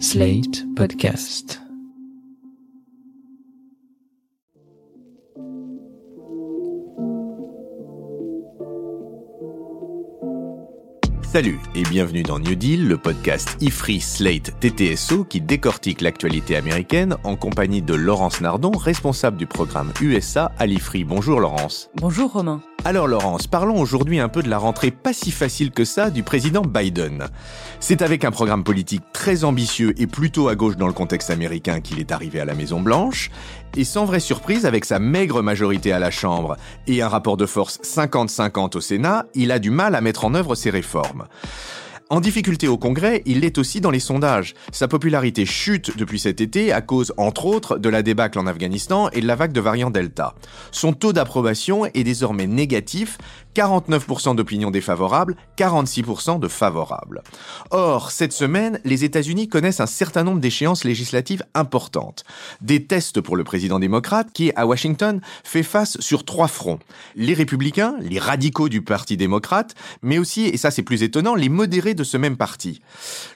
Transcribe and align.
Slate 0.00 0.64
Podcast. 0.74 1.60
Salut 11.22 11.58
et 11.74 11.82
bienvenue 11.84 12.22
dans 12.22 12.38
New 12.38 12.54
Deal, 12.54 12.88
le 12.88 12.98
podcast 12.98 13.56
IFRI 13.60 14.00
Slate 14.00 14.58
TTSO 14.60 15.24
qui 15.24 15.40
décortique 15.40 16.00
l'actualité 16.00 16.56
américaine 16.56 17.16
en 17.22 17.36
compagnie 17.36 17.82
de 17.82 17.94
Laurence 17.94 18.40
Nardon, 18.40 18.72
responsable 18.72 19.36
du 19.36 19.46
programme 19.46 19.92
USA 20.00 20.50
à 20.58 20.66
l'IFRI. 20.66 21.04
Bonjour 21.04 21.40
Laurence. 21.40 21.90
Bonjour 21.96 22.32
Romain. 22.32 22.60
Alors 22.86 23.08
Laurence, 23.08 23.46
parlons 23.46 23.80
aujourd'hui 23.80 24.20
un 24.20 24.28
peu 24.28 24.42
de 24.42 24.50
la 24.50 24.58
rentrée 24.58 24.90
pas 24.90 25.14
si 25.14 25.30
facile 25.30 25.70
que 25.70 25.86
ça 25.86 26.10
du 26.10 26.22
président 26.22 26.60
Biden. 26.60 27.28
C'est 27.80 28.02
avec 28.02 28.26
un 28.26 28.30
programme 28.30 28.62
politique 28.62 29.02
très 29.14 29.44
ambitieux 29.44 29.94
et 29.96 30.06
plutôt 30.06 30.48
à 30.48 30.54
gauche 30.54 30.76
dans 30.76 30.86
le 30.86 30.92
contexte 30.92 31.30
américain 31.30 31.80
qu'il 31.80 31.98
est 31.98 32.12
arrivé 32.12 32.40
à 32.40 32.44
la 32.44 32.54
Maison 32.54 32.82
Blanche, 32.82 33.30
et 33.74 33.84
sans 33.84 34.04
vraie 34.04 34.20
surprise 34.20 34.66
avec 34.66 34.84
sa 34.84 34.98
maigre 34.98 35.40
majorité 35.40 35.92
à 35.92 35.98
la 35.98 36.10
Chambre 36.10 36.58
et 36.86 37.00
un 37.00 37.08
rapport 37.08 37.38
de 37.38 37.46
force 37.46 37.80
50-50 37.82 38.76
au 38.76 38.80
Sénat, 38.82 39.24
il 39.34 39.50
a 39.50 39.58
du 39.58 39.70
mal 39.70 39.94
à 39.94 40.02
mettre 40.02 40.26
en 40.26 40.34
œuvre 40.34 40.54
ses 40.54 40.68
réformes. 40.68 41.24
En 42.14 42.20
difficulté 42.20 42.68
au 42.68 42.78
Congrès, 42.78 43.22
il 43.26 43.40
l'est 43.40 43.58
aussi 43.58 43.80
dans 43.80 43.90
les 43.90 43.98
sondages. 43.98 44.54
Sa 44.70 44.86
popularité 44.86 45.44
chute 45.46 45.98
depuis 45.98 46.20
cet 46.20 46.40
été 46.40 46.70
à 46.72 46.80
cause, 46.80 47.12
entre 47.16 47.44
autres, 47.44 47.76
de 47.76 47.88
la 47.88 48.04
débâcle 48.04 48.38
en 48.38 48.46
Afghanistan 48.46 49.08
et 49.08 49.20
de 49.20 49.26
la 49.26 49.34
vague 49.34 49.50
de 49.50 49.60
variant 49.60 49.90
Delta. 49.90 50.36
Son 50.70 50.92
taux 50.92 51.12
d'approbation 51.12 51.86
est 51.86 52.04
désormais 52.04 52.46
négatif, 52.46 53.18
49% 53.54 54.36
d'opinions 54.36 54.70
défavorables, 54.70 55.36
46% 55.56 56.40
de 56.40 56.48
favorables. 56.48 57.22
Or, 57.70 58.10
cette 58.10 58.32
semaine, 58.32 58.80
les 58.84 59.04
États-Unis 59.04 59.48
connaissent 59.48 59.80
un 59.80 59.86
certain 59.86 60.24
nombre 60.24 60.40
d'échéances 60.40 60.84
législatives 60.84 61.44
importantes. 61.54 62.24
Des 62.60 62.84
tests 62.86 63.20
pour 63.20 63.36
le 63.36 63.44
président 63.44 63.78
démocrate 63.78 64.28
qui, 64.32 64.52
à 64.56 64.66
Washington, 64.66 65.20
fait 65.44 65.62
face 65.62 65.98
sur 66.00 66.24
trois 66.24 66.48
fronts. 66.48 66.78
Les 67.14 67.34
républicains, 67.34 67.96
les 68.00 68.18
radicaux 68.18 68.68
du 68.68 68.82
Parti 68.82 69.16
démocrate, 69.16 69.74
mais 70.02 70.18
aussi, 70.18 70.46
et 70.46 70.56
ça 70.56 70.70
c'est 70.70 70.82
plus 70.82 71.02
étonnant, 71.02 71.34
les 71.34 71.48
modérés 71.48 71.94
de 71.94 72.04
ce 72.04 72.16
même 72.16 72.36
parti. 72.36 72.80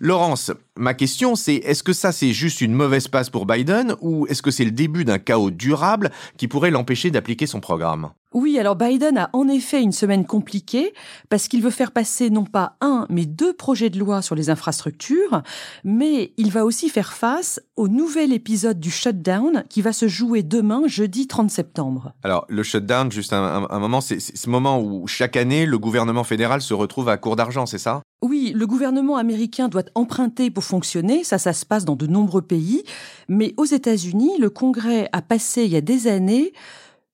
Laurence, 0.00 0.50
ma 0.76 0.94
question 0.94 1.34
c'est 1.36 1.56
est-ce 1.56 1.82
que 1.82 1.92
ça 1.92 2.12
c'est 2.12 2.32
juste 2.32 2.60
une 2.60 2.72
mauvaise 2.72 3.08
passe 3.08 3.30
pour 3.30 3.46
Biden 3.46 3.94
ou 4.00 4.26
est-ce 4.26 4.42
que 4.42 4.50
c'est 4.50 4.64
le 4.64 4.70
début 4.70 5.04
d'un 5.04 5.18
chaos 5.18 5.50
durable 5.50 6.10
qui 6.36 6.48
pourrait 6.48 6.70
l'empêcher 6.70 7.10
d'appliquer 7.10 7.46
son 7.46 7.60
programme? 7.60 8.10
Oui, 8.34 8.58
alors 8.58 8.76
Biden 8.76 9.16
a 9.16 9.30
en 9.32 9.48
effet 9.48 9.82
une 9.82 9.92
semaine 9.92 10.26
compliquée 10.26 10.92
parce 11.30 11.48
qu'il 11.48 11.62
veut 11.62 11.70
faire 11.70 11.92
passer 11.92 12.28
non 12.28 12.44
pas 12.44 12.76
un, 12.82 13.06
mais 13.08 13.24
deux 13.24 13.54
projets 13.54 13.88
de 13.88 13.98
loi 13.98 14.20
sur 14.20 14.34
les 14.34 14.50
infrastructures, 14.50 15.42
mais 15.82 16.32
il 16.36 16.50
va 16.50 16.66
aussi 16.66 16.90
faire 16.90 17.14
face 17.14 17.58
au 17.76 17.88
nouvel 17.88 18.34
épisode 18.34 18.78
du 18.78 18.90
shutdown 18.90 19.64
qui 19.70 19.80
va 19.80 19.94
se 19.94 20.08
jouer 20.08 20.42
demain, 20.42 20.82
jeudi 20.86 21.26
30 21.26 21.50
septembre. 21.50 22.12
Alors, 22.22 22.44
le 22.50 22.62
shutdown, 22.62 23.10
juste 23.10 23.32
un, 23.32 23.66
un 23.68 23.78
moment, 23.78 24.02
c'est 24.02 24.20
ce 24.20 24.50
moment 24.50 24.78
où 24.80 25.06
chaque 25.06 25.36
année, 25.36 25.64
le 25.64 25.78
gouvernement 25.78 26.24
fédéral 26.24 26.60
se 26.60 26.74
retrouve 26.74 27.08
à 27.08 27.16
court 27.16 27.36
d'argent, 27.36 27.64
c'est 27.64 27.78
ça? 27.78 28.02
Oui, 28.20 28.52
le 28.54 28.66
gouvernement 28.66 29.16
américain 29.16 29.68
doit 29.68 29.84
emprunter 29.94 30.50
pour 30.50 30.64
fonctionner, 30.64 31.24
ça 31.24 31.38
ça 31.38 31.52
se 31.52 31.64
passe 31.64 31.84
dans 31.84 31.96
de 31.96 32.06
nombreux 32.06 32.42
pays, 32.42 32.82
mais 33.28 33.54
aux 33.56 33.64
États-Unis, 33.64 34.32
le 34.38 34.50
Congrès 34.50 35.08
a 35.12 35.22
passé 35.22 35.64
il 35.64 35.70
y 35.70 35.76
a 35.76 35.80
des 35.80 36.08
années 36.08 36.52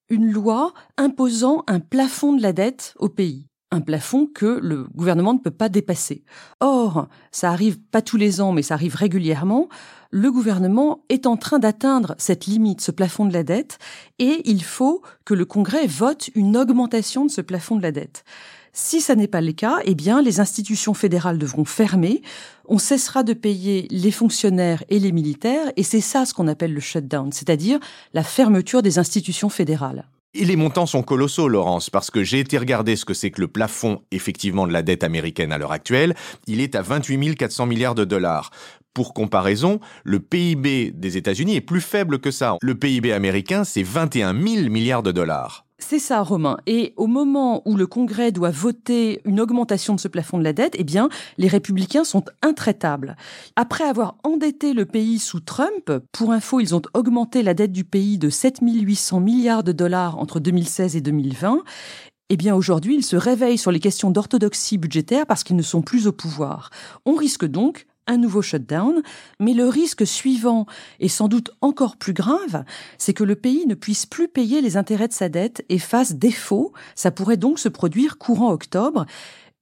une 0.08 0.30
loi 0.30 0.72
imposant 0.96 1.64
un 1.66 1.80
plafond 1.80 2.32
de 2.32 2.42
la 2.42 2.52
dette 2.52 2.94
au 2.98 3.08
pays. 3.08 3.46
Un 3.70 3.80
plafond 3.80 4.26
que 4.26 4.60
le 4.62 4.84
gouvernement 4.94 5.34
ne 5.34 5.40
peut 5.40 5.50
pas 5.50 5.68
dépasser. 5.68 6.24
Or, 6.60 7.08
ça 7.32 7.50
arrive 7.50 7.80
pas 7.80 8.02
tous 8.02 8.16
les 8.16 8.40
ans, 8.40 8.52
mais 8.52 8.62
ça 8.62 8.74
arrive 8.74 8.94
régulièrement. 8.94 9.68
Le 10.10 10.30
gouvernement 10.30 11.04
est 11.08 11.26
en 11.26 11.36
train 11.36 11.58
d'atteindre 11.58 12.14
cette 12.18 12.46
limite, 12.46 12.80
ce 12.80 12.92
plafond 12.92 13.24
de 13.24 13.32
la 13.32 13.42
dette, 13.42 13.78
et 14.20 14.42
il 14.44 14.62
faut 14.62 15.02
que 15.24 15.34
le 15.34 15.44
Congrès 15.44 15.88
vote 15.88 16.30
une 16.36 16.56
augmentation 16.56 17.24
de 17.24 17.30
ce 17.30 17.40
plafond 17.40 17.74
de 17.74 17.82
la 17.82 17.90
dette. 17.90 18.24
Si 18.76 19.00
ça 19.00 19.14
n'est 19.14 19.28
pas 19.28 19.40
le 19.40 19.52
cas, 19.52 19.76
eh 19.84 19.94
bien, 19.94 20.20
les 20.20 20.40
institutions 20.40 20.94
fédérales 20.94 21.38
devront 21.38 21.64
fermer. 21.64 22.22
On 22.66 22.78
cessera 22.78 23.22
de 23.22 23.32
payer 23.32 23.86
les 23.92 24.10
fonctionnaires 24.10 24.82
et 24.88 24.98
les 24.98 25.12
militaires, 25.12 25.70
et 25.76 25.84
c'est 25.84 26.00
ça 26.00 26.26
ce 26.26 26.34
qu'on 26.34 26.48
appelle 26.48 26.74
le 26.74 26.80
shutdown, 26.80 27.30
c'est-à-dire 27.30 27.78
la 28.14 28.24
fermeture 28.24 28.82
des 28.82 28.98
institutions 28.98 29.48
fédérales. 29.48 30.08
Et 30.36 30.44
les 30.44 30.56
montants 30.56 30.86
sont 30.86 31.04
colossaux, 31.04 31.46
Laurence, 31.46 31.88
parce 31.88 32.10
que 32.10 32.24
j'ai 32.24 32.40
été 32.40 32.58
regarder 32.58 32.96
ce 32.96 33.04
que 33.04 33.14
c'est 33.14 33.30
que 33.30 33.40
le 33.40 33.46
plafond, 33.46 34.02
effectivement, 34.10 34.66
de 34.66 34.72
la 34.72 34.82
dette 34.82 35.04
américaine 35.04 35.52
à 35.52 35.58
l'heure 35.58 35.70
actuelle. 35.70 36.16
Il 36.48 36.60
est 36.60 36.74
à 36.74 36.82
28 36.82 37.36
400 37.36 37.66
milliards 37.66 37.94
de 37.94 38.04
dollars. 38.04 38.50
Pour 38.94 39.12
comparaison, 39.12 39.80
le 40.04 40.20
PIB 40.20 40.92
des 40.92 41.16
États-Unis 41.16 41.56
est 41.56 41.60
plus 41.60 41.80
faible 41.80 42.20
que 42.20 42.30
ça. 42.30 42.56
Le 42.62 42.76
PIB 42.76 43.12
américain, 43.12 43.64
c'est 43.64 43.82
21 43.82 44.32
000 44.40 44.70
milliards 44.70 45.02
de 45.02 45.10
dollars. 45.10 45.66
C'est 45.80 45.98
ça, 45.98 46.22
Romain. 46.22 46.58
Et 46.66 46.94
au 46.96 47.08
moment 47.08 47.60
où 47.64 47.76
le 47.76 47.88
Congrès 47.88 48.30
doit 48.30 48.52
voter 48.52 49.20
une 49.24 49.40
augmentation 49.40 49.96
de 49.96 50.00
ce 50.00 50.06
plafond 50.06 50.38
de 50.38 50.44
la 50.44 50.52
dette, 50.52 50.76
eh 50.78 50.84
bien, 50.84 51.08
les 51.38 51.48
républicains 51.48 52.04
sont 52.04 52.24
intraitables. 52.40 53.16
Après 53.56 53.82
avoir 53.82 54.16
endetté 54.22 54.74
le 54.74 54.86
pays 54.86 55.18
sous 55.18 55.40
Trump, 55.40 55.90
pour 56.12 56.30
info, 56.30 56.60
ils 56.60 56.76
ont 56.76 56.82
augmenté 56.94 57.42
la 57.42 57.54
dette 57.54 57.72
du 57.72 57.82
pays 57.82 58.16
de 58.16 58.30
7 58.30 58.60
800 58.62 59.18
milliards 59.18 59.64
de 59.64 59.72
dollars 59.72 60.18
entre 60.18 60.38
2016 60.38 60.94
et 60.94 61.00
2020. 61.00 61.64
Eh 62.30 62.36
bien, 62.36 62.54
aujourd'hui, 62.54 62.94
ils 62.94 63.04
se 63.04 63.16
réveillent 63.16 63.58
sur 63.58 63.72
les 63.72 63.80
questions 63.80 64.12
d'orthodoxie 64.12 64.78
budgétaire 64.78 65.26
parce 65.26 65.42
qu'ils 65.42 65.56
ne 65.56 65.62
sont 65.62 65.82
plus 65.82 66.06
au 66.06 66.12
pouvoir. 66.12 66.70
On 67.04 67.14
risque 67.14 67.44
donc 67.44 67.86
un 68.06 68.16
nouveau 68.16 68.42
shutdown, 68.42 69.02
mais 69.40 69.54
le 69.54 69.68
risque 69.68 70.06
suivant, 70.06 70.66
et 71.00 71.08
sans 71.08 71.28
doute 71.28 71.50
encore 71.60 71.96
plus 71.96 72.12
grave, 72.12 72.64
c'est 72.98 73.14
que 73.14 73.24
le 73.24 73.36
pays 73.36 73.66
ne 73.66 73.74
puisse 73.74 74.06
plus 74.06 74.28
payer 74.28 74.60
les 74.60 74.76
intérêts 74.76 75.08
de 75.08 75.12
sa 75.12 75.28
dette 75.28 75.64
et 75.68 75.78
fasse 75.78 76.14
défaut. 76.14 76.72
Ça 76.94 77.10
pourrait 77.10 77.36
donc 77.36 77.58
se 77.58 77.68
produire 77.68 78.18
courant 78.18 78.52
octobre, 78.52 79.06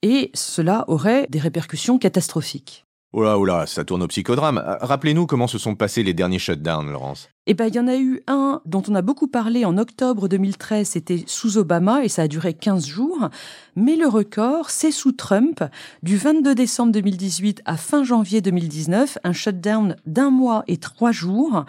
et 0.02 0.30
cela 0.34 0.84
aurait 0.88 1.26
des 1.30 1.38
répercussions 1.38 1.98
catastrophiques. 1.98 2.84
Oula, 3.12 3.38
oula, 3.38 3.66
ça 3.66 3.84
tourne 3.84 4.02
au 4.02 4.06
psychodrame. 4.06 4.56
Euh, 4.56 4.76
rappelez-nous 4.80 5.26
comment 5.26 5.46
se 5.46 5.58
sont 5.58 5.74
passés 5.74 6.02
les 6.02 6.14
derniers 6.14 6.38
shutdowns, 6.38 6.90
Laurence. 6.90 7.28
Eh 7.46 7.52
ben, 7.52 7.66
il 7.66 7.74
y 7.74 7.78
en 7.78 7.86
a 7.86 7.96
eu 7.96 8.22
un 8.26 8.62
dont 8.64 8.82
on 8.88 8.94
a 8.94 9.02
beaucoup 9.02 9.28
parlé 9.28 9.66
en 9.66 9.76
octobre 9.76 10.28
2013, 10.28 10.88
c'était 10.88 11.24
sous 11.26 11.58
Obama 11.58 12.04
et 12.04 12.08
ça 12.08 12.22
a 12.22 12.28
duré 12.28 12.54
15 12.54 12.86
jours. 12.86 13.28
Mais 13.76 13.96
le 13.96 14.08
record, 14.08 14.70
c'est 14.70 14.92
sous 14.92 15.12
Trump, 15.12 15.62
du 16.02 16.16
22 16.16 16.54
décembre 16.54 16.92
2018 16.92 17.60
à 17.66 17.76
fin 17.76 18.02
janvier 18.02 18.40
2019, 18.40 19.18
un 19.24 19.32
shutdown 19.34 19.96
d'un 20.06 20.30
mois 20.30 20.64
et 20.66 20.78
trois 20.78 21.12
jours 21.12 21.66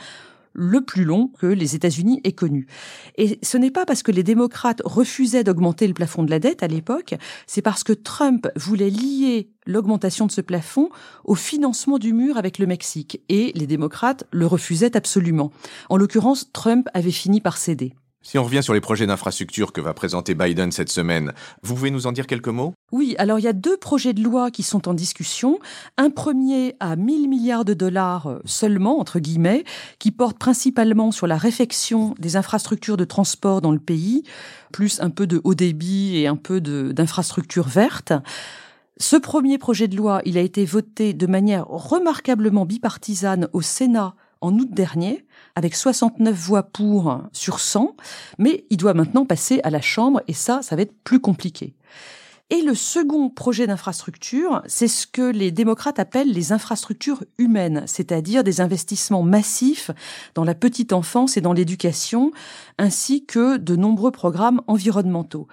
le 0.53 0.81
plus 0.81 1.03
long 1.03 1.29
que 1.39 1.47
les 1.47 1.75
États-Unis 1.75 2.21
aient 2.23 2.33
connu. 2.33 2.67
Et 3.17 3.39
ce 3.41 3.57
n'est 3.57 3.71
pas 3.71 3.85
parce 3.85 4.03
que 4.03 4.11
les 4.11 4.23
démocrates 4.23 4.81
refusaient 4.85 5.43
d'augmenter 5.43 5.87
le 5.87 5.93
plafond 5.93 6.23
de 6.23 6.29
la 6.29 6.39
dette 6.39 6.63
à 6.63 6.67
l'époque, 6.67 7.15
c'est 7.47 7.61
parce 7.61 7.83
que 7.83 7.93
Trump 7.93 8.47
voulait 8.55 8.89
lier 8.89 9.49
l'augmentation 9.65 10.25
de 10.25 10.31
ce 10.31 10.41
plafond 10.41 10.89
au 11.23 11.35
financement 11.35 11.97
du 11.97 12.13
mur 12.13 12.37
avec 12.37 12.59
le 12.59 12.67
Mexique. 12.67 13.21
Et 13.29 13.51
les 13.55 13.67
démocrates 13.67 14.25
le 14.31 14.45
refusaient 14.45 14.95
absolument. 14.95 15.51
En 15.89 15.97
l'occurrence, 15.97 16.51
Trump 16.53 16.87
avait 16.93 17.11
fini 17.11 17.41
par 17.41 17.57
céder. 17.57 17.93
Si 18.25 18.37
on 18.37 18.43
revient 18.45 18.63
sur 18.63 18.73
les 18.73 18.79
projets 18.79 19.05
d'infrastructure 19.05 19.73
que 19.73 19.81
va 19.81 19.93
présenter 19.93 20.33
Biden 20.33 20.71
cette 20.71 20.89
semaine, 20.89 21.33
vous 21.61 21.75
pouvez 21.75 21.91
nous 21.91 22.07
en 22.07 22.13
dire 22.13 22.25
quelques 22.25 22.47
mots? 22.47 22.73
Oui, 22.93 23.15
alors 23.17 23.37
il 23.37 23.43
y 23.43 23.49
a 23.49 23.53
deux 23.53 23.75
projets 23.75 24.13
de 24.13 24.23
loi 24.23 24.49
qui 24.49 24.63
sont 24.63 24.87
en 24.87 24.93
discussion. 24.93 25.59
Un 25.97 26.09
premier 26.09 26.77
à 26.79 26.95
1000 26.95 27.27
milliards 27.27 27.65
de 27.65 27.73
dollars 27.73 28.27
euh, 28.27 28.39
seulement, 28.45 28.97
entre 28.97 29.19
guillemets, 29.19 29.65
qui 29.99 30.11
porte 30.11 30.39
principalement 30.39 31.11
sur 31.11 31.27
la 31.27 31.35
réfection 31.35 32.15
des 32.17 32.37
infrastructures 32.37 32.95
de 32.95 33.03
transport 33.03 33.59
dans 33.59 33.73
le 33.73 33.79
pays, 33.79 34.23
plus 34.71 35.01
un 35.01 35.09
peu 35.09 35.27
de 35.27 35.41
haut 35.43 35.53
débit 35.53 36.15
et 36.17 36.27
un 36.27 36.37
peu 36.37 36.61
d'infrastructures 36.61 37.67
vertes. 37.67 38.13
Ce 38.97 39.17
premier 39.17 39.57
projet 39.57 39.89
de 39.89 39.97
loi, 39.97 40.21
il 40.23 40.37
a 40.37 40.41
été 40.41 40.63
voté 40.63 41.13
de 41.13 41.27
manière 41.27 41.67
remarquablement 41.67 42.65
bipartisane 42.65 43.49
au 43.51 43.61
Sénat 43.61 44.15
en 44.43 44.53
août 44.59 44.69
dernier, 44.69 45.25
avec 45.55 45.75
69 45.75 46.35
voix 46.35 46.63
pour 46.63 47.21
sur 47.31 47.59
100, 47.59 47.95
mais 48.37 48.65
il 48.69 48.77
doit 48.77 48.93
maintenant 48.93 49.25
passer 49.25 49.61
à 49.63 49.69
la 49.69 49.81
Chambre, 49.81 50.21
et 50.27 50.33
ça, 50.33 50.61
ça 50.61 50.75
va 50.75 50.81
être 50.81 50.95
plus 51.03 51.19
compliqué. 51.19 51.73
Et 52.49 52.61
le 52.61 52.75
second 52.75 53.29
projet 53.29 53.65
d'infrastructure, 53.65 54.61
c'est 54.67 54.89
ce 54.89 55.07
que 55.07 55.21
les 55.21 55.49
démocrates 55.51 55.97
appellent 55.97 56.31
les 56.31 56.51
infrastructures 56.51 57.23
humaines, 57.37 57.83
c'est-à-dire 57.87 58.43
des 58.43 58.61
investissements 58.61 59.23
massifs 59.23 59.89
dans 60.35 60.43
la 60.43 60.53
petite 60.53 60.93
enfance 60.93 61.37
et 61.37 61.41
dans 61.41 61.53
l'éducation, 61.53 62.31
ainsi 62.77 63.25
que 63.25 63.57
de 63.57 63.75
nombreux 63.75 64.11
programmes 64.11 64.61
environnementaux. 64.67 65.47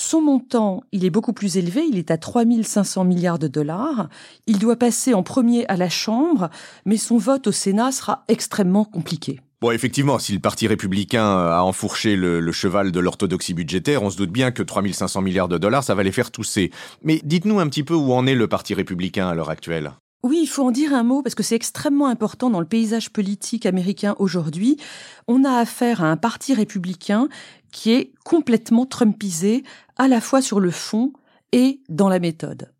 Son 0.00 0.20
montant, 0.20 0.84
il 0.92 1.04
est 1.04 1.10
beaucoup 1.10 1.32
plus 1.32 1.56
élevé, 1.56 1.82
il 1.90 1.98
est 1.98 2.12
à 2.12 2.18
3500 2.18 3.02
milliards 3.02 3.40
de 3.40 3.48
dollars. 3.48 4.08
Il 4.46 4.60
doit 4.60 4.76
passer 4.76 5.12
en 5.12 5.24
premier 5.24 5.66
à 5.66 5.76
la 5.76 5.88
Chambre, 5.88 6.50
mais 6.86 6.96
son 6.96 7.18
vote 7.18 7.48
au 7.48 7.52
Sénat 7.52 7.90
sera 7.90 8.22
extrêmement 8.28 8.84
compliqué. 8.84 9.40
Bon, 9.60 9.72
effectivement, 9.72 10.20
si 10.20 10.32
le 10.32 10.38
Parti 10.38 10.68
républicain 10.68 11.26
a 11.26 11.62
enfourché 11.62 12.14
le, 12.14 12.52
cheval 12.52 12.92
de 12.92 13.00
l'orthodoxie 13.00 13.54
budgétaire, 13.54 14.04
on 14.04 14.10
se 14.10 14.16
doute 14.16 14.30
bien 14.30 14.52
que 14.52 14.62
3500 14.62 15.20
milliards 15.20 15.48
de 15.48 15.58
dollars, 15.58 15.82
ça 15.82 15.96
va 15.96 16.04
les 16.04 16.12
faire 16.12 16.30
tousser. 16.30 16.70
Mais 17.02 17.20
dites-nous 17.24 17.58
un 17.58 17.66
petit 17.68 17.82
peu 17.82 17.94
où 17.94 18.12
en 18.12 18.24
est 18.24 18.36
le 18.36 18.46
Parti 18.46 18.74
républicain 18.74 19.28
à 19.28 19.34
l'heure 19.34 19.50
actuelle. 19.50 19.90
Oui, 20.24 20.40
il 20.42 20.48
faut 20.48 20.64
en 20.64 20.72
dire 20.72 20.94
un 20.94 21.04
mot 21.04 21.22
parce 21.22 21.36
que 21.36 21.44
c'est 21.44 21.54
extrêmement 21.54 22.08
important 22.08 22.50
dans 22.50 22.58
le 22.58 22.66
paysage 22.66 23.10
politique 23.10 23.66
américain 23.66 24.16
aujourd'hui. 24.18 24.76
On 25.28 25.44
a 25.44 25.58
affaire 25.58 26.02
à 26.02 26.10
un 26.10 26.16
parti 26.16 26.54
républicain 26.54 27.28
qui 27.72 27.92
est 27.92 28.12
complètement 28.24 28.86
trumpisé 28.86 29.64
à 29.96 30.08
la 30.08 30.20
fois 30.20 30.42
sur 30.42 30.60
le 30.60 30.70
fond 30.70 31.12
et 31.52 31.80
dans 31.88 32.08
la 32.08 32.18
méthode. 32.18 32.70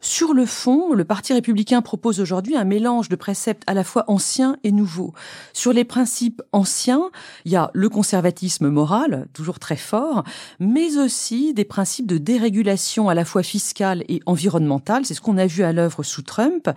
Sur 0.00 0.34
le 0.34 0.46
fond, 0.46 0.92
le 0.92 1.04
Parti 1.04 1.32
républicain 1.32 1.82
propose 1.82 2.20
aujourd'hui 2.20 2.54
un 2.54 2.64
mélange 2.64 3.08
de 3.08 3.16
préceptes 3.16 3.64
à 3.66 3.74
la 3.74 3.82
fois 3.82 4.04
anciens 4.06 4.56
et 4.62 4.70
nouveaux. 4.70 5.12
Sur 5.52 5.72
les 5.72 5.84
principes 5.84 6.42
anciens, 6.52 7.10
il 7.44 7.50
y 7.50 7.56
a 7.56 7.70
le 7.72 7.88
conservatisme 7.88 8.68
moral, 8.68 9.26
toujours 9.32 9.58
très 9.58 9.76
fort, 9.76 10.22
mais 10.60 10.96
aussi 10.96 11.54
des 11.54 11.64
principes 11.64 12.06
de 12.06 12.18
dérégulation 12.18 13.08
à 13.08 13.14
la 13.14 13.24
fois 13.24 13.42
fiscale 13.42 14.04
et 14.08 14.20
environnementale. 14.26 15.04
C'est 15.04 15.14
ce 15.14 15.20
qu'on 15.20 15.38
a 15.38 15.46
vu 15.46 15.64
à 15.64 15.72
l'œuvre 15.72 16.04
sous 16.04 16.22
Trump 16.22 16.70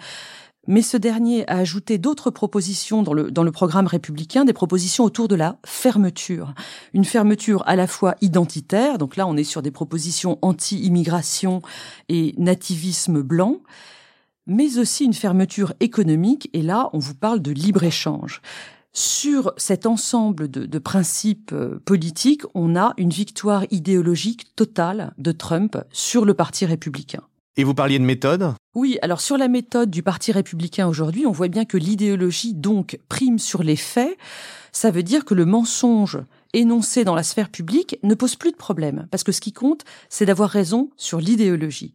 mais 0.69 0.83
ce 0.83 0.97
dernier 0.97 1.49
a 1.49 1.57
ajouté 1.57 1.97
d'autres 1.97 2.29
propositions 2.29 3.01
dans 3.01 3.13
le, 3.13 3.31
dans 3.31 3.41
le 3.41 3.51
programme 3.51 3.87
républicain, 3.87 4.45
des 4.45 4.53
propositions 4.53 5.03
autour 5.03 5.27
de 5.27 5.33
la 5.33 5.57
fermeture. 5.65 6.53
Une 6.93 7.05
fermeture 7.05 7.63
à 7.65 7.75
la 7.75 7.87
fois 7.87 8.15
identitaire, 8.21 8.99
donc 8.99 9.15
là 9.15 9.25
on 9.25 9.35
est 9.35 9.43
sur 9.43 9.63
des 9.63 9.71
propositions 9.71 10.37
anti-immigration 10.43 11.63
et 12.07 12.35
nativisme 12.37 13.23
blanc, 13.23 13.57
mais 14.45 14.77
aussi 14.77 15.05
une 15.05 15.15
fermeture 15.15 15.73
économique, 15.79 16.51
et 16.53 16.61
là 16.61 16.91
on 16.93 16.99
vous 16.99 17.15
parle 17.15 17.41
de 17.41 17.51
libre-échange. 17.51 18.39
Sur 18.93 19.53
cet 19.57 19.87
ensemble 19.87 20.51
de, 20.51 20.67
de, 20.67 20.79
principes 20.79 21.51
euh, 21.51 21.79
politiques, 21.83 22.43
on 22.53 22.75
a 22.75 22.93
une 22.97 23.11
victoire 23.11 23.65
idéologique 23.71 24.55
totale 24.55 25.13
de 25.17 25.31
Trump 25.31 25.77
sur 25.91 26.25
le 26.25 26.35
Parti 26.35 26.65
républicain. 26.65 27.21
Et 27.57 27.63
vous 27.63 27.73
parliez 27.73 27.99
de 27.99 28.05
méthode? 28.05 28.53
Oui, 28.75 28.97
alors 29.01 29.19
sur 29.19 29.37
la 29.37 29.47
méthode 29.47 29.89
du 29.89 30.03
Parti 30.03 30.31
républicain 30.31 30.87
aujourd'hui, 30.87 31.25
on 31.25 31.31
voit 31.31 31.47
bien 31.47 31.65
que 31.65 31.77
l'idéologie 31.77 32.53
donc 32.53 32.99
prime 33.09 33.39
sur 33.39 33.63
les 33.63 33.75
faits. 33.75 34.17
Ça 34.71 34.91
veut 34.91 35.03
dire 35.03 35.25
que 35.25 35.33
le 35.33 35.45
mensonge 35.45 36.19
énoncé 36.53 37.03
dans 37.03 37.15
la 37.15 37.23
sphère 37.23 37.49
publique 37.49 37.97
ne 38.03 38.15
pose 38.15 38.35
plus 38.35 38.51
de 38.51 38.57
problème, 38.57 39.07
parce 39.11 39.23
que 39.23 39.31
ce 39.31 39.41
qui 39.41 39.51
compte, 39.51 39.83
c'est 40.07 40.25
d'avoir 40.25 40.49
raison 40.49 40.89
sur 40.95 41.19
l'idéologie. 41.19 41.93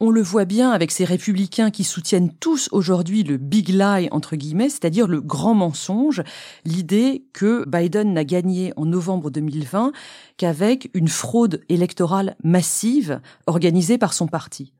On 0.00 0.10
le 0.10 0.22
voit 0.22 0.44
bien 0.44 0.70
avec 0.70 0.90
ces 0.90 1.04
républicains 1.04 1.70
qui 1.70 1.84
soutiennent 1.84 2.32
tous 2.32 2.68
aujourd'hui 2.72 3.22
le 3.22 3.36
big 3.36 3.68
lie, 3.68 4.08
entre 4.10 4.36
guillemets, 4.36 4.68
c'est-à-dire 4.68 5.06
le 5.06 5.20
grand 5.20 5.54
mensonge, 5.54 6.22
l'idée 6.64 7.24
que 7.32 7.64
Biden 7.68 8.12
n'a 8.12 8.24
gagné 8.24 8.72
en 8.76 8.86
novembre 8.86 9.30
2020 9.30 9.92
qu'avec 10.36 10.90
une 10.94 11.08
fraude 11.08 11.60
électorale 11.68 12.36
massive 12.42 13.20
organisée 13.46 13.98
par 13.98 14.12
son 14.12 14.26
parti. 14.26 14.72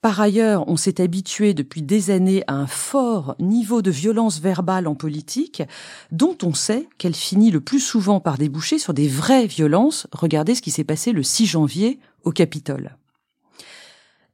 Par 0.00 0.18
ailleurs, 0.18 0.66
on 0.66 0.76
s'est 0.76 1.02
habitué 1.02 1.52
depuis 1.52 1.82
des 1.82 2.10
années 2.10 2.42
à 2.46 2.54
un 2.54 2.66
fort 2.66 3.36
niveau 3.38 3.82
de 3.82 3.90
violence 3.90 4.40
verbale 4.40 4.88
en 4.88 4.94
politique, 4.94 5.62
dont 6.10 6.38
on 6.42 6.54
sait 6.54 6.88
qu'elle 6.96 7.14
finit 7.14 7.50
le 7.50 7.60
plus 7.60 7.80
souvent 7.80 8.18
par 8.18 8.38
déboucher 8.38 8.78
sur 8.78 8.94
des 8.94 9.08
vraies 9.08 9.46
violences. 9.46 10.06
Regardez 10.12 10.54
ce 10.54 10.62
qui 10.62 10.70
s'est 10.70 10.84
passé 10.84 11.12
le 11.12 11.22
6 11.22 11.44
janvier 11.44 11.98
au 12.24 12.32
Capitole. 12.32 12.96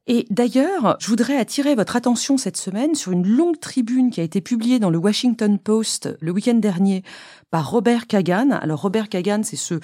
Et 0.09 0.25
d'ailleurs, 0.29 0.95
je 1.01 1.07
voudrais 1.07 1.35
attirer 1.35 1.75
votre 1.75 1.97
attention 1.97 2.37
cette 2.37 2.55
semaine 2.55 2.95
sur 2.95 3.11
une 3.11 3.27
longue 3.27 3.59
tribune 3.59 4.09
qui 4.09 4.21
a 4.21 4.23
été 4.23 4.39
publiée 4.39 4.79
dans 4.79 4.89
le 4.89 4.97
Washington 4.97 5.59
Post 5.59 6.17
le 6.21 6.31
week-end 6.31 6.53
dernier 6.53 7.03
par 7.51 7.69
Robert 7.69 8.07
Kagan. 8.07 8.51
Alors 8.51 8.81
Robert 8.81 9.09
Kagan, 9.09 9.41
c'est 9.43 9.57
ce 9.57 9.81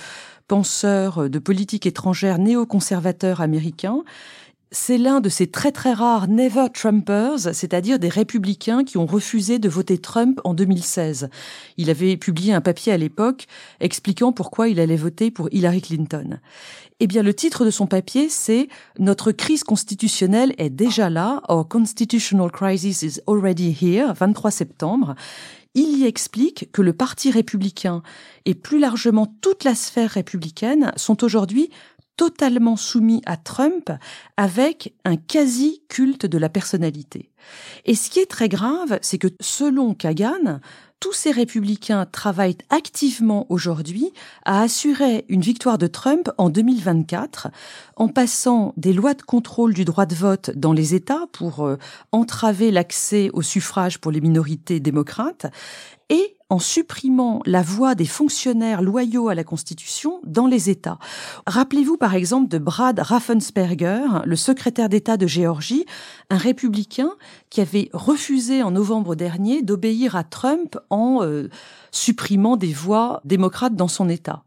penseur 0.48 1.30
de 1.30 1.40
politique 1.40 1.86
étrangère 1.86 2.38
néoconservateur 2.38 3.42
américain 3.42 4.06
c'est 4.74 4.98
l'un 4.98 5.22
de 5.22 5.30
ces 5.30 5.48
très 5.48 5.72
très 5.72 5.94
rares 5.94 6.28
Never 6.28 6.66
Trumpers, 6.74 7.54
c'est-à-dire 7.54 8.00
des 8.00 8.10
républicains 8.10 8.84
qui 8.84 8.98
ont 8.98 9.06
refusé 9.06 9.60
de 9.60 9.70
voter 9.70 10.00
Trump 10.00 10.42
en 10.44 10.56
2016. 10.56 11.30
Il 11.78 11.92
avait 11.92 12.18
publié 12.18 12.54
un 12.54 12.62
papier 12.62 12.92
à 12.92 12.98
l'époque 12.98 13.46
expliquant 13.80 14.32
pourquoi 14.32 14.70
il 14.70 14.80
allait 14.80 14.96
voter 14.96 15.30
pour 15.30 15.48
Hillary 15.52 15.82
Clinton. 15.82 16.40
Eh 17.00 17.08
bien, 17.08 17.22
le 17.22 17.36
titre 17.36 17.66
de 17.66 17.70
son 17.70 17.86
papier, 17.86 18.30
c'est 18.30 18.68
Notre 18.98 19.32
crise 19.32 19.64
constitutionnelle 19.64 20.54
est 20.58 20.72
déjà 20.72 21.10
là, 21.10 21.42
Our 21.50 21.68
constitutional 21.68 22.50
crisis 22.50 23.04
is 23.04 23.22
already 23.28 23.78
here, 23.80 24.12
23 24.16 24.50
septembre. 24.50 25.16
Il 25.76 25.98
y 25.98 26.06
explique 26.06 26.72
que 26.72 26.84
le 26.84 26.94
Parti 26.94 27.32
républicain 27.32 28.04
et 28.46 28.54
plus 28.54 28.80
largement 28.80 29.26
toute 29.42 29.64
la 29.64 29.74
sphère 29.74 30.12
républicaine 30.12 30.92
sont 30.98 31.24
aujourd'hui 31.24 31.72
totalement 32.18 32.76
soumis 32.76 33.22
à 33.26 33.38
Trump 33.38 33.92
avec 34.38 34.94
un 35.06 35.16
quasi-culte 35.16 36.26
de 36.26 36.38
la 36.38 36.50
personnalité. 36.50 37.32
Et 37.86 37.96
ce 37.96 38.10
qui 38.10 38.20
est 38.20 38.30
très 38.30 38.50
grave, 38.50 39.00
c'est 39.02 39.18
que 39.18 39.28
selon 39.40 39.94
Kagan, 39.94 40.60
tous 41.04 41.12
ces 41.12 41.32
républicains 41.32 42.06
travaillent 42.06 42.58
activement 42.70 43.46
aujourd'hui 43.50 44.14
à 44.46 44.62
assurer 44.62 45.26
une 45.28 45.42
victoire 45.42 45.78
de 45.78 45.88
Trump 45.88 46.30
en 46.38 46.50
2024 46.50 47.50
en 47.98 48.08
passant 48.08 48.74
des 48.78 48.94
lois 48.94 49.14
de 49.14 49.22
contrôle 49.22 49.74
du 49.74 49.84
droit 49.84 50.06
de 50.06 50.16
vote 50.16 50.52
dans 50.56 50.72
les 50.72 50.96
États 50.96 51.28
pour 51.34 51.66
euh, 51.66 51.78
entraver 52.14 52.72
l'accès 52.72 53.30
au 53.34 53.42
suffrage 53.42 54.00
pour 54.00 54.14
les 54.14 54.22
minorités 54.22 54.80
démocrates 54.80 55.48
et 56.10 56.38
en 56.54 56.60
supprimant 56.60 57.42
la 57.48 57.64
voix 57.64 57.96
des 57.96 58.06
fonctionnaires 58.06 58.84
loyaux 58.84 59.28
à 59.28 59.34
la 59.34 59.44
Constitution 59.44 60.22
dans 60.24 60.46
les 60.46 60.70
États. 60.70 61.00
Rappelez-vous 61.48 61.98
par 61.98 62.14
exemple 62.14 62.48
de 62.48 62.60
Brad 62.60 63.00
Raffensperger, 63.00 64.04
le 64.24 64.36
secrétaire 64.36 64.88
d'État 64.88 65.18
de 65.18 65.26
Géorgie, 65.26 65.88
un 66.30 66.38
républicain 66.38 67.10
qui 67.50 67.60
avait 67.60 67.90
refusé 67.92 68.62
en 68.62 68.70
novembre 68.70 69.16
dernier 69.16 69.64
d'obéir 69.64 70.16
à 70.16 70.24
Trump 70.24 70.78
en 70.92 71.24
euh, 71.24 71.50
supprimant 71.92 72.56
des 72.56 72.72
voix 72.72 73.22
démocrates 73.26 73.76
dans 73.76 73.88
son 73.88 74.08
État. 74.08 74.44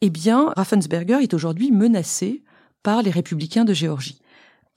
Eh 0.00 0.10
bien, 0.10 0.52
Raffensperger 0.56 1.24
est 1.24 1.34
aujourd'hui 1.34 1.72
menacé 1.72 2.44
par 2.84 3.02
les 3.02 3.10
républicains 3.10 3.64
de 3.64 3.74
Géorgie. 3.74 4.21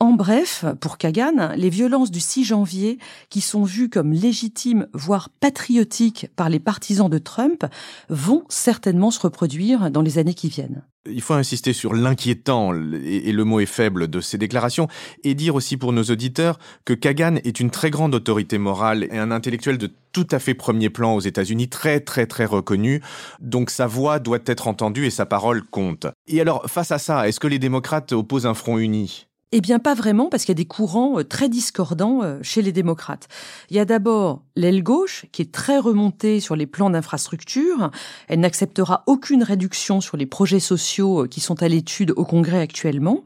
En 0.02 0.12
bref, 0.12 0.66
pour 0.82 0.98
Kagan, 0.98 1.54
les 1.56 1.70
violences 1.70 2.12
du 2.12 2.20
6 2.20 2.44
janvier, 2.44 3.00
qui 3.30 3.40
sont 3.40 3.64
vues 3.64 3.90
comme 3.90 4.12
légitimes, 4.12 4.88
voire 4.94 5.30
patriotiques 5.40 6.28
par 6.36 6.50
les 6.50 6.60
partisans 6.60 7.10
de 7.10 7.18
Trump, 7.18 7.64
vont 8.10 8.44
certainement 8.50 9.10
se 9.10 9.22
reproduire 9.22 9.90
dans 9.92 10.02
les 10.02 10.18
années 10.18 10.34
qui 10.34 10.50
viennent. 10.50 10.84
Il 11.10 11.22
faut 11.22 11.36
insister 11.36 11.72
sur 11.72 11.94
l'inquiétant, 11.94 12.74
et 12.74 13.32
le 13.32 13.44
mot 13.46 13.62
est 13.62 13.66
faible, 13.66 14.10
de 14.10 14.20
ces 14.20 14.38
déclarations, 14.38 14.90
et 15.24 15.34
dire 15.34 15.56
aussi 15.56 15.78
pour 15.78 15.94
nos 15.94 16.04
auditeurs 16.04 16.60
que 16.84 16.94
Kagan 16.94 17.38
est 17.46 17.62
une 17.62 17.72
très 17.72 17.90
grande 17.90 18.16
autorité 18.16 18.58
morale 18.58 19.08
et 19.12 19.18
un 19.18 19.32
intellectuel 19.32 19.78
de 19.78 19.90
tout 20.12 20.28
à 20.32 20.40
fait 20.40 20.56
premier 20.56 20.90
plan 20.90 21.16
aux 21.16 21.22
États-Unis, 21.22 21.70
très 21.70 22.02
très 22.02 22.26
très 22.26 22.46
reconnu, 22.46 23.02
donc 23.40 23.70
sa 23.70 23.88
voix 23.88 24.20
doit 24.20 24.40
être 24.46 24.68
entendue 24.68 25.06
et 25.06 25.12
sa 25.12 25.26
parole 25.26 25.64
compte. 25.64 26.08
Et 26.28 26.42
alors, 26.42 26.66
face 26.70 26.92
à 26.92 26.98
ça, 26.98 27.30
est-ce 27.30 27.40
que 27.40 27.48
les 27.48 27.60
démocrates 27.60 28.12
opposent 28.12 28.46
un 28.46 28.56
front 28.56 28.78
uni? 28.78 29.28
Eh 29.52 29.62
bien, 29.62 29.80
pas 29.80 29.94
vraiment, 29.94 30.28
parce 30.30 30.44
qu'il 30.44 30.52
y 30.52 30.58
a 30.58 30.62
des 30.62 30.66
courants 30.66 31.20
euh, 31.20 31.24
très 31.24 31.50
discordants 31.50 32.24
euh, 32.24 32.40
chez 32.42 32.62
les 32.62 32.72
démocrates. 32.72 33.28
Il 33.70 33.76
y 33.76 33.80
a 33.80 33.86
d'abord 33.86 34.44
l'aile 34.56 34.84
gauche, 34.84 35.26
qui 35.32 35.42
est 35.42 35.52
très 35.52 35.78
remontée 35.78 36.40
sur 36.40 36.56
les 36.56 36.66
plans 36.66 36.90
d'infrastructure. 36.90 37.92
Elle 38.28 38.40
n'acceptera 38.40 39.04
aucune 39.06 39.44
réduction 39.44 40.02
sur 40.02 40.18
les 40.18 40.26
projets 40.26 40.60
sociaux 40.60 41.24
euh, 41.24 41.28
qui 41.28 41.42
sont 41.42 41.62
à 41.62 41.68
l'étude 41.68 42.12
au 42.16 42.26
Congrès 42.26 42.60
actuellement. 42.60 43.24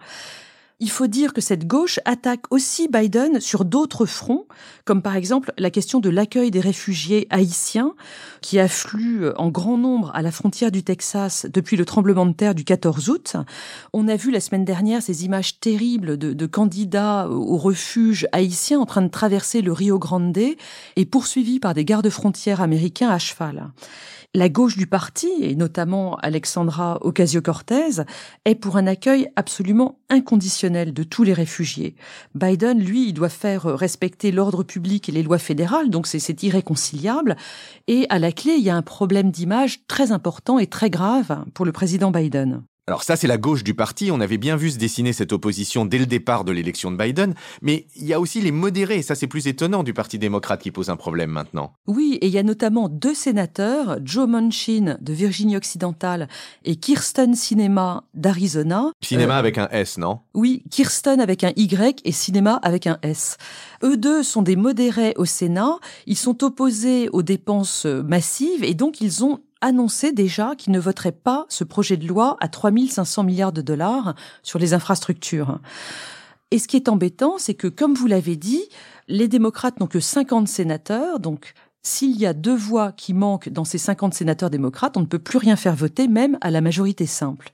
Il 0.82 0.90
faut 0.90 1.08
dire 1.08 1.34
que 1.34 1.42
cette 1.42 1.68
gauche 1.68 2.00
attaque 2.06 2.46
aussi 2.52 2.88
Biden 2.88 3.42
sur 3.42 3.66
d'autres 3.66 4.06
fronts, 4.06 4.48
comme 4.86 5.02
par 5.02 5.18
exemple 5.18 5.52
la 5.58 5.72
question 5.72 6.00
de 6.00 6.10
l'accueil 6.10 6.52
des 6.52 6.62
réfugiés 6.62 7.28
haïtiens 7.32 7.96
qui 8.40 8.60
affluent 8.60 9.34
en 9.36 9.50
grand 9.50 9.78
nombre 9.78 10.10
à 10.14 10.22
la 10.22 10.32
frontière 10.32 10.72
du 10.72 10.82
Texas 10.82 11.46
depuis 11.52 11.76
le 11.76 11.84
tremblement 11.84 12.26
de 12.26 12.32
terre 12.32 12.56
du 12.56 12.64
14 12.64 13.10
août. 13.10 13.36
On 13.92 14.08
a 14.08 14.16
vu 14.16 14.32
la 14.32 14.40
semaine 14.40 14.64
dernière 14.64 15.02
ces 15.02 15.26
images 15.26 15.60
terribles 15.60 16.18
de, 16.18 16.46
candidats 16.46 17.28
au 17.30 17.58
refuge 17.58 18.26
haïtiens 18.32 18.80
en 18.80 18.86
train 18.86 19.02
de 19.02 19.10
traverser 19.10 19.62
le 19.62 19.74
Rio 19.74 20.00
Grande 20.00 20.30
et 20.96 21.06
poursuivis 21.06 21.60
par 21.60 21.74
des 21.74 21.84
gardes-frontières 21.84 22.62
américains 22.62 23.10
à 23.10 23.20
cheval. 23.20 23.72
La 24.36 24.48
gauche 24.48 24.78
du 24.78 24.86
parti, 24.86 25.28
et 25.42 25.56
notamment 25.56 26.16
Alexandra 26.18 27.00
Ocasio-Cortez, 27.02 28.04
est 28.46 28.54
pour 28.54 28.78
un 28.78 28.86
accueil 28.86 29.28
absolument 29.36 29.98
inconditionnel 30.12 30.69
de 30.70 31.04
tous 31.04 31.24
les 31.24 31.34
réfugiés. 31.34 31.96
Biden, 32.36 32.80
lui, 32.80 33.10
il 33.10 33.14
doit 33.14 33.30
faire 33.30 33.64
respecter 33.64 34.32
l'ordre 34.32 34.64
public 34.64 35.10
et 35.10 35.12
les 35.12 35.24
lois 35.24 35.40
fédérales, 35.40 35.90
donc 35.90 36.08
c'est 36.08 36.44
irréconciliable. 36.44 37.36
Et 37.88 38.06
à 38.10 38.20
la 38.20 38.32
clé, 38.32 38.54
il 38.54 38.64
y 38.64 38.70
a 38.70 38.76
un 38.76 38.82
problème 38.82 39.32
d'image 39.32 39.86
très 39.88 40.12
important 40.12 40.60
et 40.60 40.68
très 40.68 40.90
grave 40.90 41.44
pour 41.54 41.66
le 41.66 41.72
président 41.72 42.12
Biden. 42.12 42.64
Alors 42.90 43.04
ça, 43.04 43.16
c'est 43.16 43.28
la 43.28 43.38
gauche 43.38 43.64
du 43.64 43.76
parti. 43.76 44.10
On 44.10 44.20
avait 44.20 44.40
bien 44.40 44.56
vu 44.56 44.72
se 44.72 44.80
dessiner 44.80 45.14
cette 45.14 45.32
opposition 45.32 45.86
dès 45.86 46.00
le 46.00 46.08
départ 46.08 46.44
de 46.44 46.52
l'élection 46.52 46.90
de 46.90 46.98
Biden. 46.98 47.36
Mais 47.62 47.86
il 47.96 48.08
y 48.08 48.16
a 48.16 48.20
aussi 48.20 48.42
les 48.42 48.52
modérés, 48.52 49.04
ça 49.04 49.14
c'est 49.14 49.28
plus 49.28 49.46
étonnant 49.46 49.84
du 49.84 49.94
Parti 49.94 50.18
démocrate 50.18 50.60
qui 50.60 50.72
pose 50.72 50.90
un 50.90 50.96
problème 50.96 51.30
maintenant. 51.30 51.74
Oui, 51.86 52.18
et 52.20 52.26
il 52.26 52.34
y 52.34 52.40
a 52.40 52.42
notamment 52.42 52.90
deux 52.90 53.14
sénateurs, 53.14 54.00
Joe 54.04 54.28
Manchin 54.28 54.98
de 55.02 55.14
Virginie-Occidentale 55.14 56.30
et 56.66 56.78
Kirsten 56.78 57.36
Sinema 57.36 58.06
d'Arizona. 58.16 58.86
Cinéma 59.04 59.36
euh, 59.36 59.40
avec 59.40 59.60
un 59.60 59.68
S, 59.70 60.00
non? 60.00 60.22
Oui, 60.34 60.64
Kirsten 60.72 61.22
avec 61.22 61.44
un 61.44 61.52
Y 61.56 62.02
et 62.06 62.12
Cinéma 62.12 62.56
avec 62.64 62.88
un 62.88 62.98
S. 63.04 63.38
Eux 63.84 63.98
deux 63.98 64.24
sont 64.24 64.42
des 64.42 64.56
modérés 64.56 65.14
au 65.16 65.26
Sénat. 65.26 65.78
Ils 66.08 66.18
sont 66.18 66.44
opposés 66.44 67.08
aux 67.14 67.22
dépenses 67.22 67.86
massives 67.86 68.64
et 68.64 68.74
donc 68.74 69.00
ils 69.00 69.24
ont 69.24 69.42
annoncé 69.62 70.12
déjà 70.12 70.56
qu'il 70.56 70.74
ne 70.74 70.80
voterait 70.80 71.12
pas 71.12 71.46
ce 71.50 71.64
projet 71.64 71.98
de 71.98 72.08
loi 72.08 72.38
à 72.40 72.48
3500 72.48 73.24
milliards 73.24 73.52
de 73.52 73.62
dollars 73.62 74.16
sur 74.44 74.60
les 74.60 74.74
infrastructures. 74.74 75.60
Et 76.52 76.60
ce 76.60 76.68
qui 76.68 76.76
est 76.76 76.90
embêtant, 76.90 77.38
c'est 77.38 77.54
que, 77.54 77.68
comme 77.68 77.94
vous 77.94 78.08
l'avez 78.08 78.36
dit, 78.36 78.64
les 79.08 79.28
démocrates 79.28 79.80
n'ont 79.80 79.88
que 79.88 80.00
50 80.00 80.48
sénateurs, 80.48 81.20
donc 81.20 81.54
s'il 81.82 82.18
y 82.18 82.26
a 82.26 82.34
deux 82.34 82.56
voix 82.56 82.92
qui 82.92 83.14
manquent 83.14 83.50
dans 83.50 83.66
ces 83.66 83.78
50 83.78 84.14
sénateurs 84.14 84.50
démocrates, 84.50 84.98
on 84.98 85.02
ne 85.02 85.06
peut 85.06 85.20
plus 85.20 85.38
rien 85.38 85.56
faire 85.56 85.76
voter, 85.76 86.08
même 86.08 86.38
à 86.42 86.52
la 86.52 86.62
majorité 86.62 87.06
simple. 87.06 87.52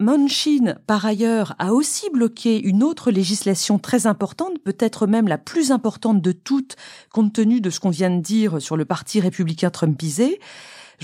Manchin, 0.00 0.74
par 0.88 1.06
ailleurs, 1.06 1.54
a 1.58 1.72
aussi 1.72 2.10
bloqué 2.10 2.60
une 2.60 2.82
autre 2.82 3.12
législation 3.12 3.78
très 3.78 4.06
importante, 4.08 4.58
peut-être 4.64 5.06
même 5.06 5.28
la 5.28 5.38
plus 5.38 5.70
importante 5.70 6.20
de 6.20 6.32
toutes, 6.32 6.74
compte 7.12 7.32
tenu 7.32 7.60
de 7.60 7.70
ce 7.70 7.78
qu'on 7.78 7.90
vient 7.90 8.10
de 8.10 8.20
dire 8.20 8.60
sur 8.60 8.76
le 8.76 8.84
parti 8.84 9.20
républicain 9.20 9.70
trumpisé, 9.70 10.40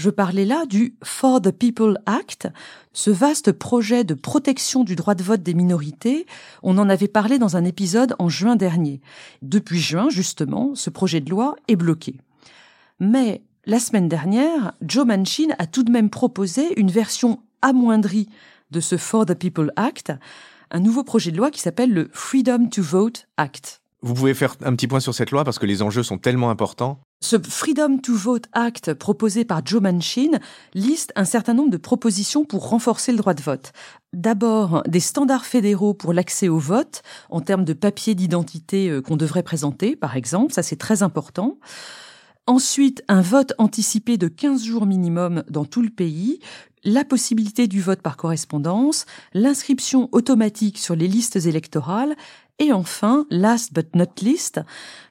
je 0.00 0.08
parlais 0.08 0.46
là 0.46 0.64
du 0.64 0.94
For 1.04 1.42
the 1.42 1.50
People 1.50 1.98
Act, 2.06 2.48
ce 2.94 3.10
vaste 3.10 3.52
projet 3.52 4.02
de 4.02 4.14
protection 4.14 4.82
du 4.82 4.96
droit 4.96 5.14
de 5.14 5.22
vote 5.22 5.42
des 5.42 5.52
minorités. 5.52 6.26
On 6.62 6.78
en 6.78 6.88
avait 6.88 7.06
parlé 7.06 7.38
dans 7.38 7.58
un 7.58 7.66
épisode 7.66 8.16
en 8.18 8.30
juin 8.30 8.56
dernier. 8.56 9.02
Depuis 9.42 9.78
juin, 9.78 10.08
justement, 10.08 10.74
ce 10.74 10.88
projet 10.88 11.20
de 11.20 11.28
loi 11.28 11.54
est 11.68 11.76
bloqué. 11.76 12.18
Mais 12.98 13.42
la 13.66 13.78
semaine 13.78 14.08
dernière, 14.08 14.72
Joe 14.80 15.04
Manchin 15.04 15.48
a 15.58 15.66
tout 15.66 15.82
de 15.82 15.92
même 15.92 16.08
proposé 16.08 16.80
une 16.80 16.90
version 16.90 17.42
amoindrie 17.60 18.30
de 18.70 18.80
ce 18.80 18.96
For 18.96 19.26
the 19.26 19.34
People 19.34 19.70
Act, 19.76 20.14
un 20.70 20.80
nouveau 20.80 21.04
projet 21.04 21.30
de 21.30 21.36
loi 21.36 21.50
qui 21.50 21.60
s'appelle 21.60 21.92
le 21.92 22.08
Freedom 22.14 22.68
to 22.70 22.82
Vote 22.82 23.28
Act. 23.36 23.82
Vous 24.02 24.14
pouvez 24.14 24.32
faire 24.32 24.56
un 24.62 24.74
petit 24.74 24.86
point 24.86 25.00
sur 25.00 25.14
cette 25.14 25.30
loi 25.30 25.44
parce 25.44 25.58
que 25.58 25.66
les 25.66 25.82
enjeux 25.82 26.02
sont 26.02 26.16
tellement 26.16 26.48
importants. 26.48 27.00
Ce 27.22 27.36
Freedom 27.38 27.98
to 27.98 28.14
Vote 28.14 28.46
Act 28.52 28.94
proposé 28.94 29.44
par 29.44 29.60
Joe 29.64 29.82
Manchin 29.82 30.38
liste 30.72 31.12
un 31.16 31.26
certain 31.26 31.52
nombre 31.52 31.70
de 31.70 31.76
propositions 31.76 32.46
pour 32.46 32.70
renforcer 32.70 33.12
le 33.12 33.18
droit 33.18 33.34
de 33.34 33.42
vote. 33.42 33.72
D'abord, 34.14 34.82
des 34.88 35.00
standards 35.00 35.44
fédéraux 35.44 35.92
pour 35.92 36.14
l'accès 36.14 36.48
au 36.48 36.58
vote, 36.58 37.02
en 37.28 37.42
termes 37.42 37.66
de 37.66 37.74
papier 37.74 38.14
d'identité 38.14 38.88
euh, 38.88 39.02
qu'on 39.02 39.18
devrait 39.18 39.42
présenter, 39.42 39.96
par 39.96 40.16
exemple, 40.16 40.54
ça 40.54 40.62
c'est 40.62 40.76
très 40.76 41.02
important. 41.02 41.58
Ensuite, 42.46 43.04
un 43.06 43.20
vote 43.20 43.52
anticipé 43.58 44.16
de 44.16 44.26
15 44.26 44.64
jours 44.64 44.86
minimum 44.86 45.44
dans 45.50 45.66
tout 45.66 45.82
le 45.82 45.90
pays, 45.90 46.40
la 46.84 47.04
possibilité 47.04 47.68
du 47.68 47.80
vote 47.80 48.00
par 48.00 48.16
correspondance, 48.16 49.04
l'inscription 49.34 50.08
automatique 50.12 50.78
sur 50.78 50.96
les 50.96 51.06
listes 51.06 51.36
électorales 51.36 52.16
et 52.60 52.72
enfin, 52.72 53.26
last 53.30 53.72
but 53.72 53.96
not 53.96 54.22
least, 54.22 54.60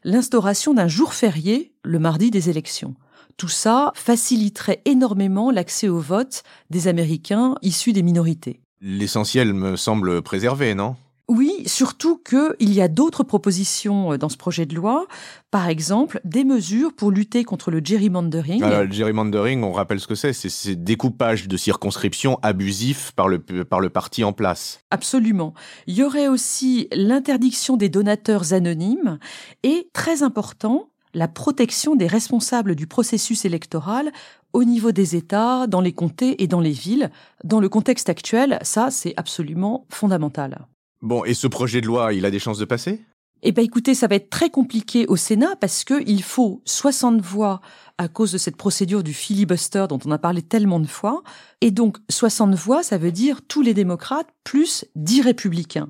l'instauration 0.05 0.73
d'un 0.73 0.87
jour 0.87 1.13
férié 1.13 1.73
le 1.83 1.99
mardi 1.99 2.31
des 2.31 2.49
élections. 2.49 2.95
Tout 3.35 3.49
ça 3.49 3.91
faciliterait 3.95 4.81
énormément 4.85 5.49
l'accès 5.51 5.89
au 5.89 5.99
vote 5.99 6.43
des 6.69 6.87
Américains 6.87 7.55
issus 7.61 7.91
des 7.91 8.03
minorités. 8.03 8.61
L'essentiel 8.81 9.53
me 9.53 9.75
semble 9.75 10.21
préservé, 10.21 10.75
non? 10.75 10.95
Oui, 11.29 11.61
surtout 11.67 12.17
qu'il 12.17 12.73
y 12.73 12.81
a 12.81 12.87
d'autres 12.87 13.23
propositions 13.23 14.13
euh, 14.13 14.17
dans 14.17 14.29
ce 14.29 14.35
projet 14.35 14.65
de 14.65 14.73
loi. 14.73 15.05
Par 15.51 15.69
exemple, 15.69 16.19
des 16.25 16.43
mesures 16.43 16.91
pour 16.91 17.11
lutter 17.11 17.43
contre 17.43 17.69
le 17.69 17.81
gerrymandering. 17.83 18.63
Alors, 18.63 18.83
le 18.83 18.91
gerrymandering, 18.91 19.63
on 19.63 19.71
rappelle 19.71 19.99
ce 19.99 20.07
que 20.07 20.15
c'est, 20.15 20.33
c'est 20.33 20.49
ce 20.49 20.71
découpage 20.71 21.47
de 21.47 21.55
circonscriptions 21.55 22.39
abusif 22.41 23.11
par 23.15 23.27
le, 23.27 23.39
par 23.39 23.79
le 23.79 23.91
parti 23.91 24.23
en 24.23 24.33
place. 24.33 24.81
Absolument. 24.89 25.53
Il 25.85 25.95
y 25.95 26.03
aurait 26.03 26.27
aussi 26.27 26.87
l'interdiction 26.91 27.77
des 27.77 27.89
donateurs 27.89 28.53
anonymes 28.53 29.19
et, 29.61 29.87
très 29.93 30.23
important, 30.23 30.89
la 31.13 31.27
protection 31.27 31.95
des 31.95 32.07
responsables 32.07 32.75
du 32.75 32.87
processus 32.87 33.45
électoral 33.45 34.11
au 34.53 34.63
niveau 34.63 34.91
des 34.91 35.15
États, 35.15 35.67
dans 35.67 35.81
les 35.81 35.93
comtés 35.93 36.41
et 36.41 36.47
dans 36.47 36.59
les 36.59 36.71
villes. 36.71 37.11
Dans 37.43 37.59
le 37.59 37.69
contexte 37.69 38.09
actuel, 38.09 38.57
ça, 38.63 38.89
c'est 38.89 39.13
absolument 39.15 39.85
fondamental. 39.89 40.65
Bon, 41.01 41.23
et 41.23 41.33
ce 41.33 41.47
projet 41.47 41.81
de 41.81 41.87
loi, 41.87 42.13
il 42.13 42.25
a 42.25 42.31
des 42.31 42.39
chances 42.39 42.57
de 42.57 42.65
passer? 42.65 43.01
Eh 43.41 43.53
ben 43.53 43.63
écoutez, 43.63 43.93
ça 43.93 44.07
va 44.07 44.15
être 44.15 44.29
très 44.29 44.49
compliqué 44.49 45.05
au 45.07 45.15
Sénat 45.15 45.55
parce 45.61 45.85
que 45.85 46.03
il 46.05 46.23
faut 46.23 46.61
60 46.65 47.21
voix 47.21 47.61
à 47.97 48.09
cause 48.09 48.33
de 48.33 48.37
cette 48.37 48.57
procédure 48.57 49.01
du 49.01 49.13
filibuster 49.13 49.85
dont 49.87 49.99
on 50.05 50.11
a 50.11 50.17
parlé 50.17 50.41
tellement 50.41 50.81
de 50.81 50.87
fois. 50.87 51.23
Et 51.61 51.71
donc 51.71 51.99
60 52.09 52.53
voix, 52.55 52.83
ça 52.83 52.97
veut 52.97 53.13
dire 53.13 53.39
tous 53.47 53.61
les 53.61 53.73
démocrates 53.73 54.27
plus 54.43 54.83
10 54.95 55.21
républicains. 55.21 55.87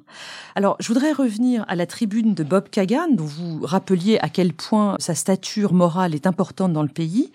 Alors 0.54 0.76
je 0.80 0.88
voudrais 0.90 1.12
revenir 1.12 1.66
à 1.68 1.76
la 1.76 1.88
tribune 1.88 2.36
de 2.36 2.44
Bob 2.44 2.70
Kagan 2.70 3.08
dont 3.14 3.26
vous 3.26 3.62
rappeliez 3.64 4.20
à 4.20 4.30
quel 4.30 4.54
point 4.54 4.96
sa 5.00 5.16
stature 5.16 5.74
morale 5.74 6.14
est 6.14 6.28
importante 6.28 6.72
dans 6.72 6.84
le 6.84 6.90
pays. 6.90 7.32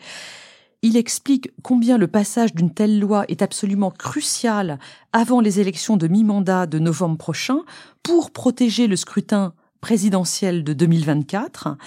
Il 0.86 0.98
explique 0.98 1.50
combien 1.62 1.96
le 1.96 2.08
passage 2.08 2.52
d'une 2.52 2.68
telle 2.68 3.00
loi 3.00 3.24
est 3.28 3.40
absolument 3.40 3.90
crucial 3.90 4.78
avant 5.14 5.40
les 5.40 5.58
élections 5.58 5.96
de 5.96 6.06
mi-mandat 6.08 6.66
de 6.66 6.78
novembre 6.78 7.16
prochain 7.16 7.60
pour 8.02 8.32
protéger 8.32 8.86
le 8.86 8.94
scrutin 8.94 9.54
présidentiel 9.80 10.62
de 10.62 10.74
2024. 10.74 11.78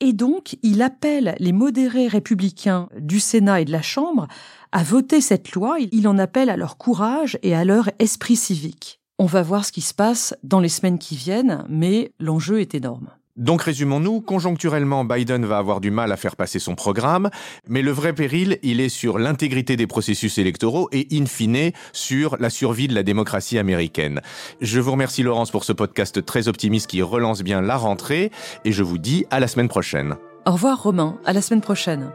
Et 0.00 0.12
donc, 0.12 0.58
il 0.62 0.82
appelle 0.82 1.36
les 1.38 1.52
modérés 1.52 2.06
républicains 2.06 2.90
du 3.00 3.18
Sénat 3.18 3.62
et 3.62 3.64
de 3.64 3.72
la 3.72 3.80
Chambre 3.80 4.28
à 4.72 4.82
voter 4.82 5.22
cette 5.22 5.52
loi. 5.52 5.78
Il 5.90 6.06
en 6.06 6.18
appelle 6.18 6.50
à 6.50 6.58
leur 6.58 6.76
courage 6.76 7.38
et 7.42 7.54
à 7.54 7.64
leur 7.64 7.88
esprit 7.98 8.36
civique. 8.36 9.00
On 9.18 9.24
va 9.24 9.40
voir 9.40 9.64
ce 9.64 9.72
qui 9.72 9.80
se 9.80 9.94
passe 9.94 10.36
dans 10.42 10.60
les 10.60 10.68
semaines 10.68 10.98
qui 10.98 11.16
viennent, 11.16 11.64
mais 11.70 12.12
l'enjeu 12.20 12.60
est 12.60 12.74
énorme. 12.74 13.08
Donc 13.38 13.62
résumons-nous, 13.62 14.20
conjoncturellement, 14.20 15.04
Biden 15.04 15.46
va 15.46 15.58
avoir 15.58 15.80
du 15.80 15.92
mal 15.92 16.10
à 16.10 16.16
faire 16.16 16.34
passer 16.34 16.58
son 16.58 16.74
programme, 16.74 17.30
mais 17.68 17.82
le 17.82 17.92
vrai 17.92 18.12
péril, 18.12 18.58
il 18.64 18.80
est 18.80 18.88
sur 18.88 19.20
l'intégrité 19.20 19.76
des 19.76 19.86
processus 19.86 20.38
électoraux 20.38 20.88
et 20.90 21.06
in 21.12 21.26
fine 21.26 21.70
sur 21.92 22.36
la 22.40 22.50
survie 22.50 22.88
de 22.88 22.94
la 22.94 23.04
démocratie 23.04 23.56
américaine. 23.56 24.20
Je 24.60 24.80
vous 24.80 24.90
remercie 24.90 25.22
Laurence 25.22 25.52
pour 25.52 25.62
ce 25.62 25.72
podcast 25.72 26.24
très 26.26 26.48
optimiste 26.48 26.88
qui 26.88 27.00
relance 27.00 27.42
bien 27.42 27.62
la 27.62 27.76
rentrée 27.76 28.32
et 28.64 28.72
je 28.72 28.82
vous 28.82 28.98
dis 28.98 29.24
à 29.30 29.38
la 29.38 29.46
semaine 29.46 29.68
prochaine. 29.68 30.16
Au 30.44 30.52
revoir 30.52 30.82
Romain, 30.82 31.18
à 31.24 31.32
la 31.32 31.40
semaine 31.40 31.60
prochaine. 31.60 32.10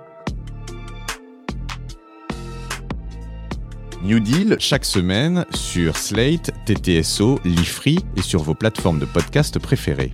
New 4.04 4.20
Deal 4.20 4.58
chaque 4.60 4.84
semaine 4.84 5.46
sur 5.54 5.96
Slate, 5.96 6.52
TTSO, 6.66 7.40
Lifree 7.46 8.00
et 8.18 8.22
sur 8.22 8.44
vos 8.44 8.54
plateformes 8.54 9.00
de 9.00 9.06
podcast 9.06 9.58
préférées. 9.60 10.14